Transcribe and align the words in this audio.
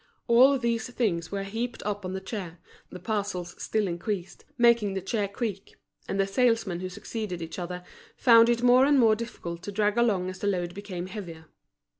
All 0.27 0.57
these 0.57 0.89
things 0.89 1.31
were 1.31 1.43
heaped 1.43 1.83
up 1.85 2.03
on 2.03 2.13
the 2.13 2.19
chair, 2.21 2.57
the 2.89 2.97
parcels 2.97 3.53
still 3.61 3.87
increased, 3.87 4.45
making 4.57 4.95
the 4.95 4.99
chair 5.01 5.27
creak; 5.27 5.75
and 6.07 6.19
the 6.19 6.25
salesmen 6.25 6.79
who 6.79 6.89
succeeded 6.89 7.39
each 7.39 7.59
other, 7.59 7.83
found 8.17 8.49
it 8.49 8.63
more 8.63 8.85
and 8.85 8.97
more 8.97 9.15
difficult 9.15 9.61
to 9.61 9.71
drag 9.71 9.99
along 9.99 10.27
as 10.31 10.39
the 10.39 10.47
load 10.47 10.73
became 10.73 11.05
heavier. 11.05 11.45